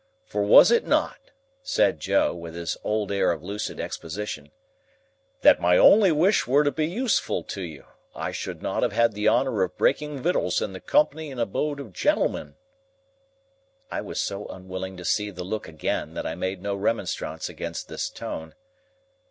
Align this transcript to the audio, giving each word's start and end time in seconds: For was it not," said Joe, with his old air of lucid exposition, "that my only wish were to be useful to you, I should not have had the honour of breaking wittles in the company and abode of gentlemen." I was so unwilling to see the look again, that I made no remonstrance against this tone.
For 0.25 0.41
was 0.41 0.71
it 0.71 0.87
not," 0.87 1.19
said 1.61 1.99
Joe, 1.99 2.33
with 2.33 2.55
his 2.55 2.75
old 2.83 3.11
air 3.11 3.31
of 3.31 3.43
lucid 3.43 3.79
exposition, 3.79 4.49
"that 5.41 5.61
my 5.61 5.77
only 5.77 6.11
wish 6.11 6.47
were 6.47 6.63
to 6.63 6.71
be 6.71 6.87
useful 6.87 7.43
to 7.43 7.61
you, 7.61 7.85
I 8.15 8.31
should 8.31 8.63
not 8.63 8.81
have 8.81 8.93
had 8.93 9.13
the 9.13 9.29
honour 9.29 9.61
of 9.61 9.77
breaking 9.77 10.23
wittles 10.23 10.59
in 10.59 10.73
the 10.73 10.79
company 10.81 11.29
and 11.29 11.39
abode 11.39 11.79
of 11.79 11.93
gentlemen." 11.93 12.55
I 13.91 14.01
was 14.01 14.19
so 14.19 14.47
unwilling 14.47 14.97
to 14.97 15.05
see 15.05 15.29
the 15.29 15.43
look 15.43 15.67
again, 15.67 16.15
that 16.15 16.25
I 16.25 16.33
made 16.33 16.63
no 16.63 16.73
remonstrance 16.73 17.47
against 17.47 17.87
this 17.87 18.09
tone. 18.09 18.55